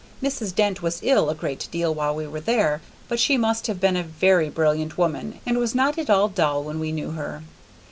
Mrs. 0.23 0.55
Dent 0.55 0.81
was 0.81 1.01
ill 1.03 1.29
a 1.29 1.35
great 1.35 1.67
deal 1.69 1.93
while 1.93 2.15
we 2.15 2.25
were 2.25 2.39
there, 2.39 2.81
but 3.07 3.19
she 3.19 3.37
must 3.37 3.67
have 3.67 3.79
been 3.79 3.95
a 3.95 4.01
very 4.01 4.49
brilliant 4.49 4.97
woman, 4.97 5.39
and 5.45 5.59
was 5.59 5.75
not 5.75 5.95
at 5.99 6.09
all 6.09 6.27
dull 6.27 6.63
when 6.63 6.79
we 6.79 6.91
knew 6.91 7.11
her. 7.11 7.43